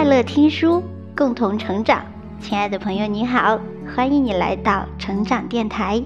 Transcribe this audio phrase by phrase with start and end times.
[0.00, 0.82] 快乐听书，
[1.14, 2.02] 共同成长。
[2.40, 3.60] 亲爱的朋友，你好，
[3.94, 6.02] 欢迎你来到成长电台。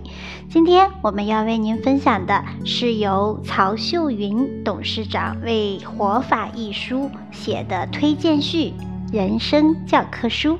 [0.50, 8.74] 今天我们要为您分享的是由曹秀云董事长为《活法》一书写的推荐序
[9.12, 10.58] 人生教科书。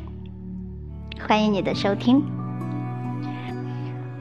[1.27, 2.23] 欢迎你的收听。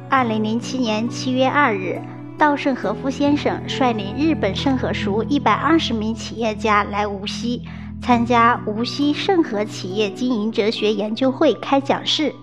[0.09, 2.02] 二零零七年七月二日，
[2.36, 7.61] 稻盛和夫先生率领日本盛和塾一百二十名企业家来无锡。
[8.03, 12.34] 参加无锡盛和企业经营哲学研究会开讲式。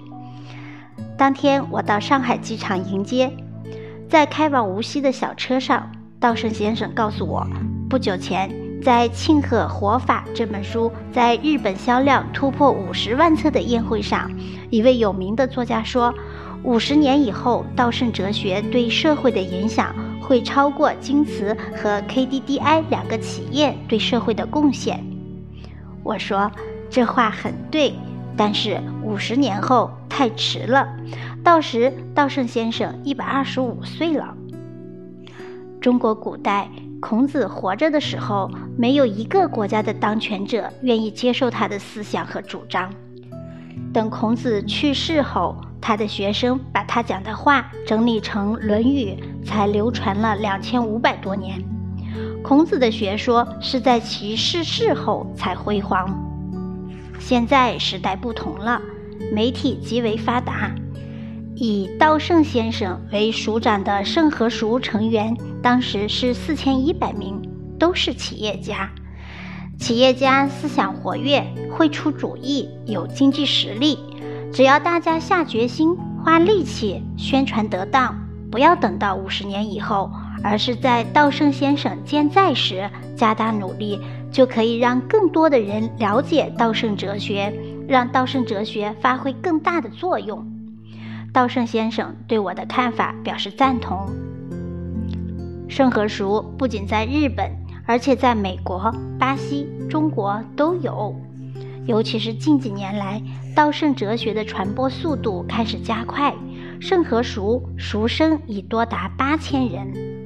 [1.18, 3.30] 当天，我到上海机场迎接，
[4.08, 7.46] 在开往无锡的小车上，稻盛先生告诉我，
[7.90, 8.50] 不久前
[8.82, 14.30] 在庆贺《活法》这本书在日本销量突破五十万册的宴会上，
[14.70, 16.14] 一位有名的作家说，
[16.62, 25.04] 五十年以后，稻盛哲学对社会的影响会超过京瓷和 KDDI 两个企业对社会的贡献。
[26.10, 26.50] 我说
[26.90, 27.94] 这话很对，
[28.36, 30.88] 但是五十年后太迟了，
[31.44, 34.34] 到时稻盛先生一百二十五岁了。
[35.80, 42.92] 中国古代孔子活着的时候，没有一个国家的当权者愿意接受他的思想和主张。
[43.92, 51.62] 等孔子去世后，他的学生把他讲的话整理成《论语》，才流传了两千五百多年。
[52.42, 56.18] 孔子的学说是在其逝世后才辉煌。
[57.18, 58.80] 现在时代不同了，
[59.32, 60.74] 媒体极为发达。
[61.54, 67.40] 以稻盛先生为署长的盛和塾成员，当时是四千一百名，
[67.78, 68.90] 都是企业家。
[69.78, 73.98] 企业家思想活跃，会出主意，有经济实力。
[74.52, 75.94] 只要大家下决心、
[76.24, 78.18] 花力气，宣传得当，
[78.50, 80.10] 不要等到五十年以后。
[80.42, 87.52] 而是在稻盛先生健在时加大努力，就可以让更多的人了解稻盛哲学，
[87.86, 90.46] 让稻盛哲学发挥更大的作用。
[91.32, 94.08] 稻盛先生对我的看法表示赞同。
[95.68, 97.52] 盛和塾不仅在日本，
[97.86, 101.14] 而且在美国、巴西、中国都有。
[101.86, 103.22] 尤其是近几年来，
[103.54, 106.34] 稻盛哲学的传播速度开始加快，
[106.80, 110.19] 盛和塾塾生已多达八千人。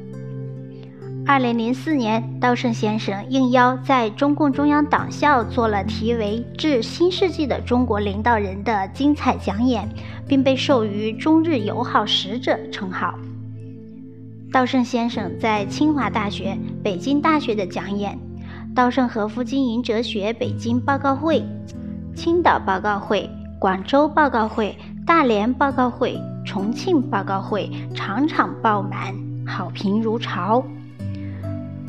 [1.27, 9.89] 二零零四年，稻盛先生应邀在中共中央党校做了题为《致新世纪的中国领导人》的精彩讲演，
[10.29, 13.15] 并被授予“中日友好使者”称号。
[14.53, 18.19] 稻盛先生在清华大学、北京大学的讲演，
[18.75, 21.43] 稻盛和夫经营哲学北京报告会、
[22.15, 29.15] 青岛报告会、广州报告会、大连报告会、重庆报告会，场场爆满，
[29.47, 30.62] 好评如潮。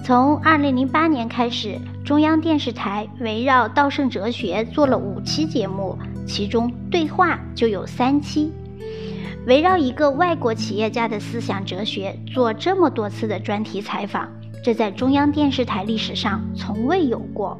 [0.06, 8.52] 从二零零八年开始，中央电视台围绕稻盛哲学做了五期节目，其中对话就有三期。
[9.48, 14.30] 围绕一个外国企业家的思想哲学做这么多次的专题采访，
[14.64, 17.60] 这在中央电视台历史上从未有过。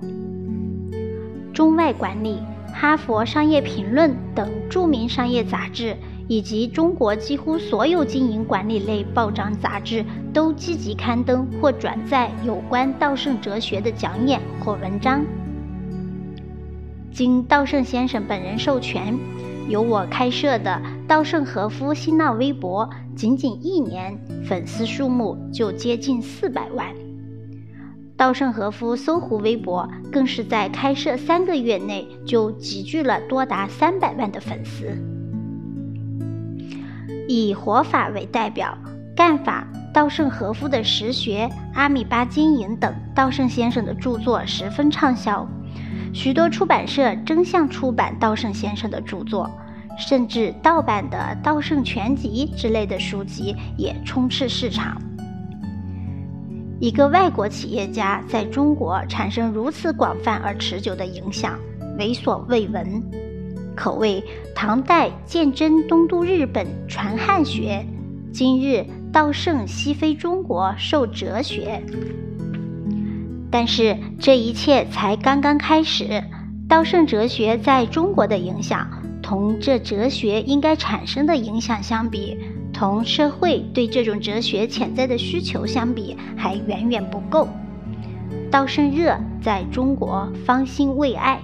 [1.52, 2.38] 中外管理、
[2.72, 5.98] 哈佛商业评论等著名商业杂志。
[6.28, 10.04] 以及中国几乎所有经营管理类报章杂志
[10.34, 15.24] 都积极刊登或转载有关稻盛哲学的讲演或文章。
[17.12, 19.18] 经稻盛先生本人授权，
[19.70, 26.88] 由我开设的稻盛和夫新浪微博，仅仅一年粉丝数目就接近四百万。
[28.18, 35.15] 稻盛和夫搜狐微博更是在开设三个月内就集聚了多达三百万的粉丝。
[37.28, 38.78] 以活法为代表，
[39.16, 45.48] 干法、稻盛和夫的实学、阿米巴经营等稻盛先生的著作十分畅销，
[46.14, 49.50] 许多出版社争相出版稻盛先生的著作，
[49.98, 55.02] 甚至盗版的《稻盛全集》之类的书籍也充斥市场。
[56.82, 61.58] 一个外国企业家在中国产生如此广泛而持久的影响，
[61.98, 63.25] 为所未闻。
[63.76, 64.24] 可谓
[64.56, 67.86] 唐代鉴真东渡日本传汉学，
[68.32, 71.84] 今日稻盛西飞中国授哲学。
[73.52, 76.24] 但是这一切才刚刚开始。
[76.68, 78.90] 稻盛哲学在中国的影响，
[79.22, 82.36] 同这哲学应该产生的影响相比，
[82.74, 87.48] 同社会对这种哲学潜在的需求相比，还远远不够。
[88.50, 91.40] 稻盛热在中国方兴未艾。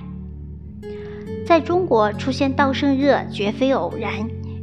[1.46, 4.12] 在中国出现稻盛热绝非偶然，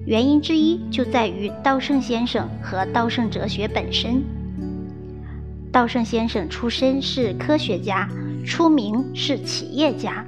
[0.06, 4.22] 原因之一就在于稻盛先生和稻盛哲学本身。
[5.70, 8.08] 稻盛先生出身是科学家，
[8.44, 10.24] 出名是企业家，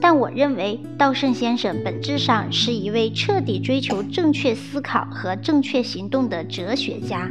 [0.00, 7.30] 但我认为稻盛先生本质上是一位彻底追求正确思考和正确行动的哲学家，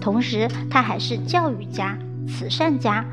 [0.00, 3.04] 同时他还是教育家、慈善家。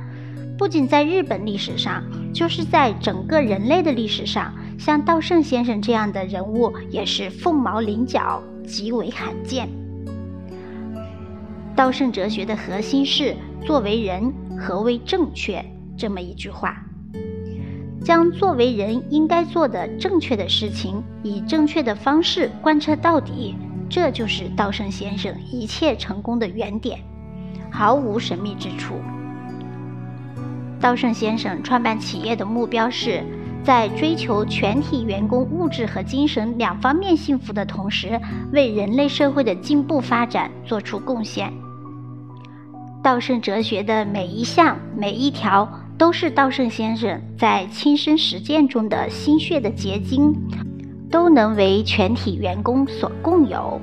[0.58, 2.04] 不仅在日本历史上，
[2.34, 9.70] 就是在整个人类的历史上，像稻盛先生这样的人物也是凤毛麟角，极为罕见。
[11.76, 13.36] 稻盛哲学的核心是
[13.66, 15.64] “作为人，何为正确”
[15.98, 16.86] 这么一句话。
[18.04, 23.56] 将作为人应该做的正确的事情，以正确的方式贯彻到底，
[23.90, 27.00] 这就是稻盛先生一切成功的原点，
[27.72, 28.96] 毫无神秘之处。
[30.82, 33.24] 稻盛先生创办企业的目标是
[33.64, 38.20] 在追求全体员工物质和精神两方面幸福的同时，
[38.52, 41.52] 为人类社会的进步发展做出贡献。
[43.02, 45.80] 稻盛哲学的每一项、每一条。
[45.96, 50.36] 都是稻盛先生在亲身实践中的心血的结晶，
[51.10, 53.80] 都能为全体员工所共有。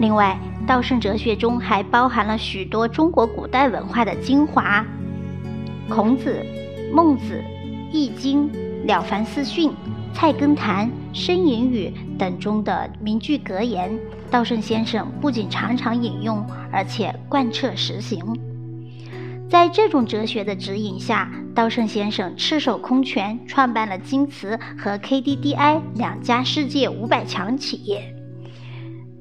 [0.00, 0.36] 另外，
[0.66, 4.84] 稻盛哲学中还包含了许多中国古代文化的精华，
[5.88, 6.44] 孔子、
[6.92, 7.42] 孟子、
[7.92, 8.50] 易经、
[8.86, 9.72] 了凡四训、
[10.12, 13.98] 菜根谭、申隐语等中的名句格言，
[14.30, 18.20] 稻盛先生不仅常常引用，而且贯彻实行。
[19.48, 28.14] 在这种哲学的指引下，稻盛先生赤手空拳创办了京瓷和 KDDI 两家世界五百强企业。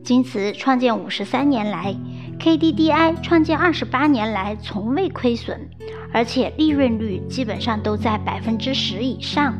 [0.03, 1.95] 京瓷创建五十三年来
[2.39, 5.69] ，KDDI 创建二十八年来从未亏损，
[6.13, 9.53] 而且利润率基本上都在百分之十以上。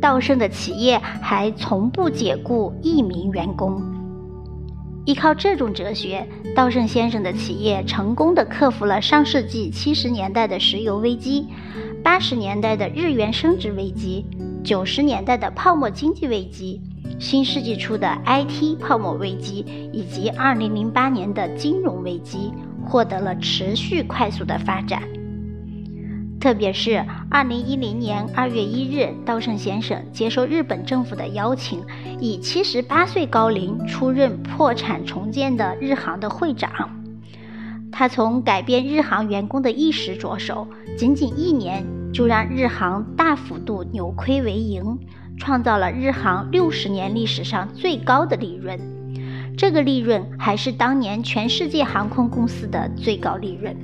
[0.00, 3.82] 稻盛的企业还从不解雇一名员工。
[5.04, 11.46] 依靠这种哲学，稻盛先生的企业成功的克服了上世纪七十年代的石油危机、
[12.02, 14.26] 八十年代的日元升值危机、
[14.64, 16.80] 九十年代的泡沫经济危机、
[17.18, 22.52] 新世纪初的 IT 泡沫危机以及二零零八年的金融危机，
[22.84, 25.02] 获得了持续快速的发展。
[26.38, 31.82] 特别是二零一零年二月一日，稻盛先生接受日本政府的邀请，
[32.20, 36.70] 以七十八岁高龄出任破产重建的日航的会长。
[37.90, 40.68] 他从改变日航员工的意识着手，
[40.98, 41.82] 仅仅一年
[42.12, 44.98] 就让日航大幅度扭亏为盈，
[45.36, 48.78] 创造了日航六十年历史上最高的利润。
[49.56, 53.76] 这个利润还是当年全世界航空公司的最高利润。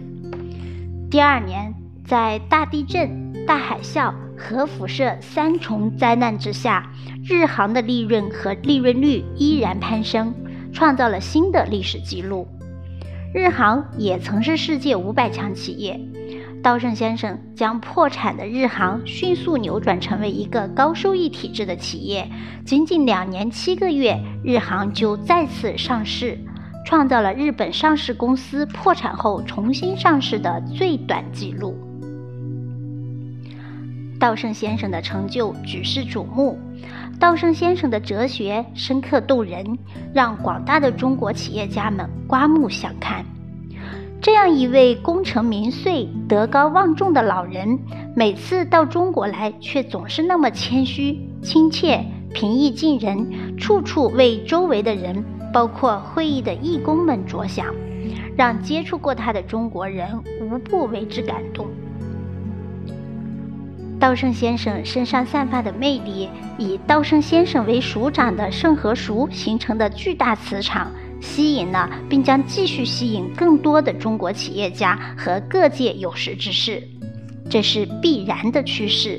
[1.11, 1.73] 第二年。
[2.05, 6.91] 在大地震、大海啸、核辐射三重灾难之下，
[7.25, 10.35] 日航的利润和利润率依然攀升，
[10.73, 12.47] 创造了新的历史记录。
[13.33, 15.99] 日航也曾是世界五百强企业。
[16.63, 22.31] 稻盛先生将破产的日航迅速扭转成为一个高收益体制的企业，
[22.65, 26.39] 仅仅两年七个月，日航就再次上市，
[26.87, 31.77] 创造了日本上市公司破产后重新上市的最短记录。
[34.21, 36.57] 稻盛先生的成就举世瞩目，
[37.19, 39.77] 稻盛先生的哲学深刻动人，
[40.15, 43.25] 让广大的中国企业家们刮目相看。
[44.23, 47.77] 这样一位功成名遂、德高望重的老人，
[48.15, 57.67] 每次到中国来，却总是那么谦虚、亲切、平易近人，处处为周围的人，包括会议的义工们着想，
[58.37, 60.07] 让接触过他的中国人
[60.41, 61.67] 无不为之感动。
[63.99, 76.83] 稻盛先生身上散发的魅力，以稻盛先生为署长的盛和塾形成的巨大磁场，吸引了并将继续吸引更多的中国企业家和各界有识之士，
[77.49, 79.19] 这是必然的趋势。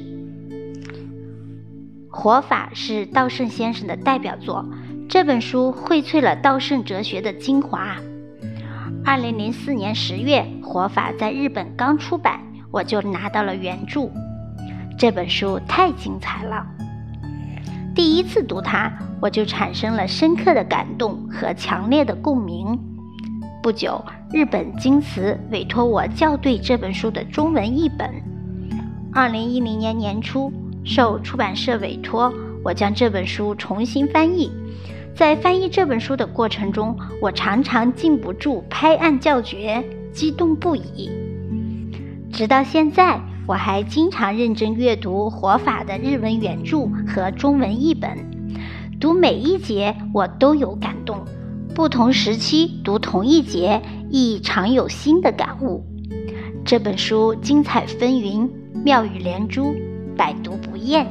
[2.15, 4.63] 《活法》是稻盛先生的代表作，
[5.09, 7.95] 这本书荟萃了稻盛哲学的精华。
[9.03, 14.09] 二零零四年十月，《活法》在日本刚出版，我就拿到了原著。
[14.97, 16.65] 这本书太精彩了，
[17.95, 22.79] 第一次读它，我就产生了深刻的感动和强烈的共鸣。
[23.61, 28.09] 不久，日本京瓷委托我校对这本书的中文译本。
[29.13, 30.51] 二零一零年年初，
[30.83, 32.33] 受出版社委托，
[32.63, 34.51] 我将这本书重新翻译。
[35.15, 41.11] 在翻译这本书的过程中，我常常禁不住拍案叫绝，激动不已。
[42.31, 43.21] 直到现在。
[43.45, 48.17] 我还经常认真阅读《活法》的日文原著和中文译本，
[49.01, 51.19] 读每一节我都有感动。
[51.75, 55.83] 不同时期读同一节，亦常有新的感悟。
[56.63, 58.49] 这本书精彩纷纭，
[58.85, 59.75] 妙语连珠，
[60.15, 61.05] 百读不厌。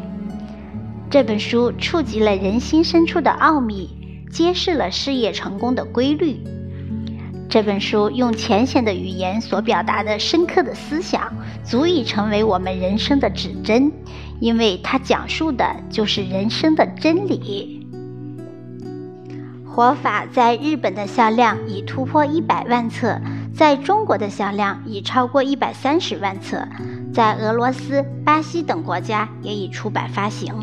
[1.10, 3.90] 这本书触及了人心深处的奥秘，
[4.30, 6.38] 揭示了事业成功的规律。
[7.52, 11.30] 这本书用浅显的语言所表达的深刻的思想，
[11.62, 13.92] 足以成为我们人生的指针，
[14.40, 17.86] 因为它讲述的就是人生的真理。
[19.66, 23.20] 活法在日本的销量已突破一百万册，
[23.54, 26.66] 在中国的销量已超过一百三十万册，
[27.12, 30.54] 在俄罗斯、巴西等国家也已出版发行。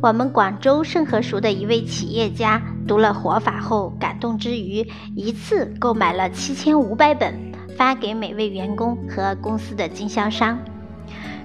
[0.00, 10.58] 我们广州盛和熟的一位企业家读了活法后，感动之余，一次购买了七千五百本，发给每位员工和公司的经销商。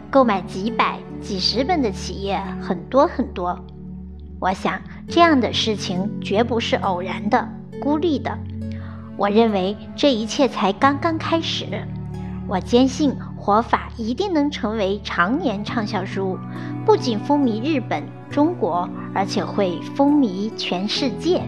[0.09, 3.59] 购买几百、几十本的企业很多很多。
[4.39, 7.47] 我想这样的事情绝不是偶然的、
[7.81, 8.37] 孤立的。
[9.17, 11.65] 我认为这一切才刚刚开始。
[12.47, 16.39] 我坚信活法一定能成为常年畅销书，
[16.85, 18.01] 不仅风靡日本。
[18.31, 21.41] 中国，而且会风靡全世界。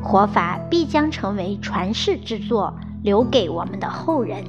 [0.00, 4.44] 活法必将成为传世之作，留给我们的后人。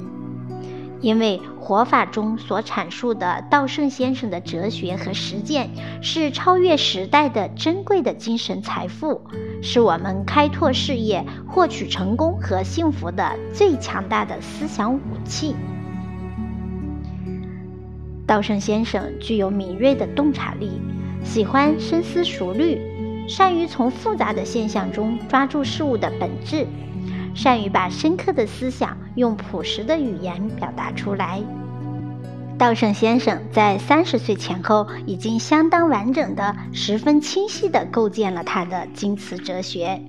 [1.00, 5.70] 因为活法中所阐述的道圣先生的哲学和实践，
[6.00, 9.22] 是超越时代的珍贵的精神财富，
[9.60, 15.56] 是我们开拓事业、获取成功和幸福的最强大的思想武器。
[18.30, 20.80] 稻盛先生具有敏锐的洞察力，
[21.24, 22.80] 喜欢深思熟虑，
[23.28, 26.64] 善于从复杂的现象中抓住事物的本质，
[27.34, 31.42] 善于把深刻的思想用朴实的语言表达出来。
[32.56, 40.00] 稻盛先生在三十岁前后已经相当完整的、十分清晰地构建了他的京瓷哲学。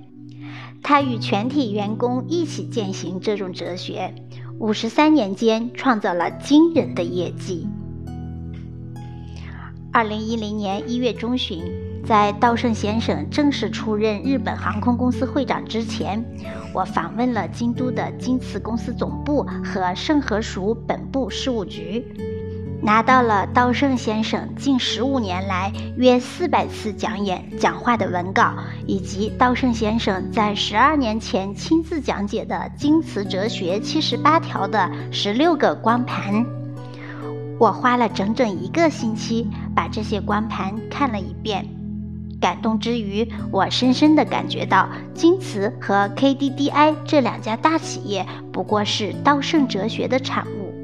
[0.80, 4.14] 他与全体员工一起践行这种哲学，
[4.60, 7.66] 五十三年间创造了惊人的业绩。
[9.94, 11.62] 二零一零年一月中旬，
[12.06, 16.24] 在稻盛先生正式出任日本航空公司会长之前，
[16.72, 22.02] 我访问了京都的京瓷公司总部和盛和熟本部事务局，
[22.82, 28.54] 拿到了稻盛先生近十五年来约四百次讲演讲话的文稿，
[28.86, 36.61] 以及稻盛先生在十二年前亲自讲解的《京瓷哲学七十八条》的十六个光盘。
[37.62, 41.64] 我花了整整一个星期把这些光盘看了一遍，
[42.40, 50.74] 感动之余，我深深地感觉到京瓷和 KDDI 这两家大企业不过是稻盛哲学的产物。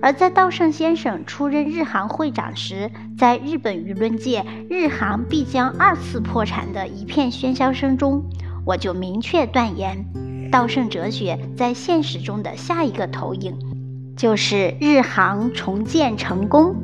[0.00, 8.24] 而在稻盛先生出任日航会长时，在日本舆论界“日航必将二次破产”的一片喧嚣声中，
[8.64, 10.02] 我就明确断言，
[10.50, 13.73] 稻盛哲学在现实中的下一个投影。
[14.16, 16.76] 就是日航重建成功，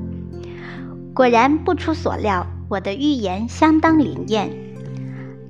[1.14, 4.50] 果然不出所料，我的预言相当灵验。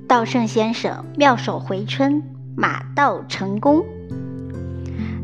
[0.07, 2.21] 稻盛先生妙手回春，
[2.55, 3.83] 马到成功。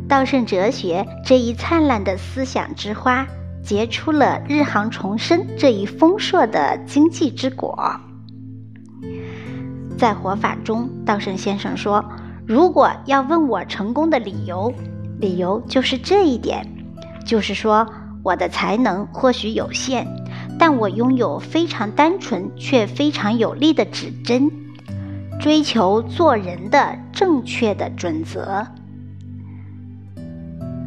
[0.07, 3.27] 稻盛哲学这一灿烂的思想之花，
[3.61, 7.99] 结出了日航重生这一丰硕的经济之果。
[9.97, 12.03] 在活法中，稻盛先生说
[12.47, 14.73] ：“如果要问我成功的理由。”
[15.19, 16.65] 理由就是这一点，
[17.25, 17.87] 就是说
[18.23, 20.07] 我的才能或许有限，
[20.59, 24.51] 但我拥有非常单纯却非常有力的指针，
[25.39, 28.67] 追求做人的正确的准则。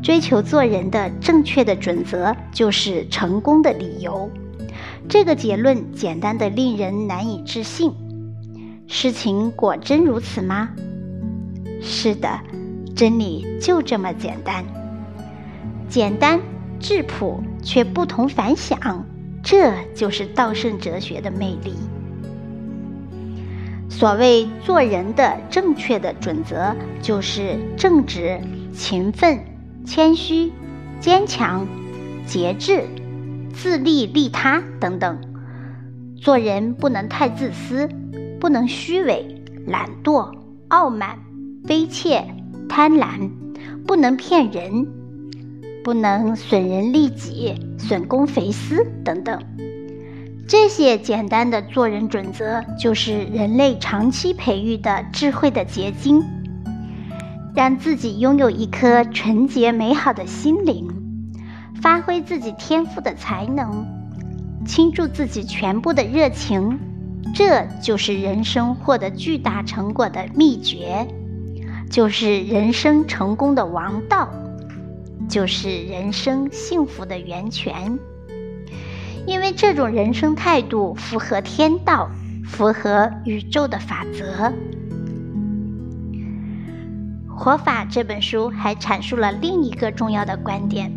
[0.03, 4.31] 追求做人的正确的准则就是成功的理由。
[5.09, 7.93] 这个结论简单的令人难以置信。
[8.87, 10.71] 事情果真如此吗？
[11.83, 12.41] 是的。
[13.01, 14.63] 真理就这么简单，
[15.89, 16.39] 简单
[16.79, 19.07] 质朴却不同凡响，
[19.43, 21.73] 这就是道圣哲学的魅力。
[23.89, 28.39] 所谓做人的正确的准则，就是正直、
[28.75, 29.47] 勤奋、
[29.87, 30.53] 谦虚、
[31.01, 31.67] 坚强、
[32.27, 32.85] 节制、
[33.55, 35.19] 自利利他等等。
[36.21, 37.89] 做人不能太自私，
[38.39, 40.35] 不能虚伪、懒惰、
[40.69, 41.19] 傲慢、
[41.65, 42.23] 卑怯。
[42.71, 43.29] 贪婪，
[43.85, 44.87] 不能骗人，
[45.83, 49.43] 不能损人利己、损公肥私等等。
[50.47, 56.23] 这些简单的做人准则，就是人类长期培育的智慧的结晶。
[57.57, 60.87] 让自己拥有一颗纯洁美好的心灵，
[61.83, 63.85] 发挥自己天赋的才能，
[64.65, 66.79] 倾注自己全部的热情，
[67.35, 71.05] 这就是人生获得巨大成果的秘诀。
[71.91, 74.31] 就是人生成功的王道，
[75.29, 77.99] 就是人生幸福的源泉。
[79.27, 82.09] 因为这种人生态度符合天道，
[82.45, 84.47] 符合宇宙的法则。
[87.29, 90.93] 《活法》这本书还阐述了另一个重要的观点，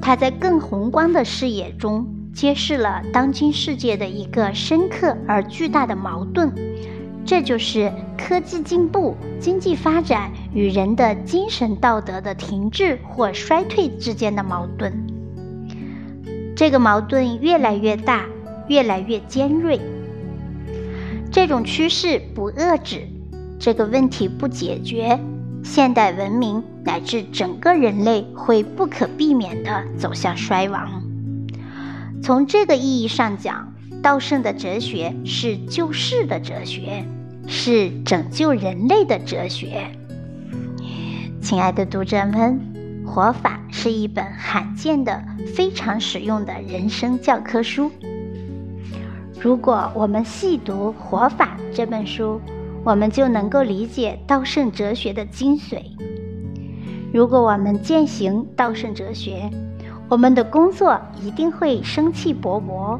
[0.00, 6.50] 它在更宏观的视野中揭示了当今世界的一个深刻而巨大的矛盾，
[7.24, 14.92] 这就是科技进步、经济发展与人的精神道德的停滞或衰退之间的矛盾。
[16.56, 18.26] 这个矛盾越来越大，
[18.68, 19.80] 越来越尖锐。
[21.30, 23.08] 这种趋势不遏制，
[23.58, 25.18] 这个问题不解决。
[25.64, 31.02] 现代文明乃至整个人类会不可避免地走向衰亡。
[32.20, 33.71] 从这个意义上讲，
[34.02, 37.04] 道圣的哲学是救世的哲学，
[37.46, 39.86] 是拯救人类的哲学。
[41.40, 42.60] 亲爱的读者们，
[43.06, 45.22] 《活法》是一本罕见的、
[45.54, 47.92] 非常实用的人生教科书。
[49.40, 52.40] 如果我们细读《活法》这本书，
[52.84, 55.80] 我们就能够理解道圣哲学的精髓。
[57.12, 59.48] 如果我们践行道圣哲学，
[60.08, 62.98] 我们的工作一定会生气勃勃，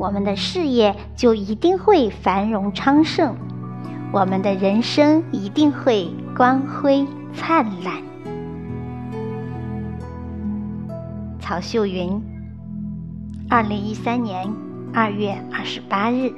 [0.00, 3.36] 我们的事业就一定会繁荣昌盛，
[4.10, 8.02] 我们的人生一定会光辉灿烂。
[11.38, 12.18] 曹秀云，
[13.50, 14.50] 二零一三年
[14.94, 16.32] 二月二十八日。